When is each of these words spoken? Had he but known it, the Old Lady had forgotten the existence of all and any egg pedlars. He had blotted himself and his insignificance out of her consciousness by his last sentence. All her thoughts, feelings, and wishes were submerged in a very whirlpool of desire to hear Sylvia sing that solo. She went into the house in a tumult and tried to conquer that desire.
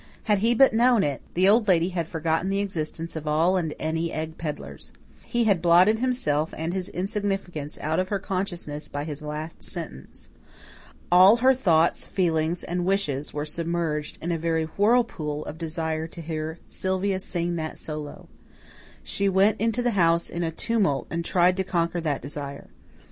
Had 0.23 0.39
he 0.39 0.55
but 0.55 0.73
known 0.73 1.03
it, 1.03 1.21
the 1.35 1.47
Old 1.47 1.67
Lady 1.67 1.89
had 1.89 2.07
forgotten 2.07 2.49
the 2.49 2.57
existence 2.57 3.15
of 3.15 3.27
all 3.27 3.55
and 3.55 3.71
any 3.79 4.11
egg 4.11 4.35
pedlars. 4.39 4.91
He 5.25 5.43
had 5.43 5.61
blotted 5.61 5.99
himself 5.99 6.55
and 6.57 6.73
his 6.73 6.89
insignificance 6.89 7.77
out 7.79 7.99
of 7.99 8.09
her 8.09 8.17
consciousness 8.17 8.87
by 8.87 9.03
his 9.03 9.21
last 9.21 9.63
sentence. 9.63 10.29
All 11.11 11.37
her 11.37 11.53
thoughts, 11.53 12.07
feelings, 12.07 12.63
and 12.63 12.83
wishes 12.83 13.31
were 13.31 13.45
submerged 13.45 14.17
in 14.23 14.31
a 14.31 14.39
very 14.39 14.63
whirlpool 14.75 15.45
of 15.45 15.59
desire 15.59 16.07
to 16.07 16.21
hear 16.23 16.57
Sylvia 16.65 17.19
sing 17.19 17.55
that 17.57 17.77
solo. 17.77 18.27
She 19.03 19.29
went 19.29 19.61
into 19.61 19.83
the 19.83 19.91
house 19.91 20.31
in 20.31 20.41
a 20.41 20.49
tumult 20.49 21.05
and 21.11 21.23
tried 21.23 21.55
to 21.57 21.63
conquer 21.63 22.01
that 22.01 22.23
desire. 22.23 22.69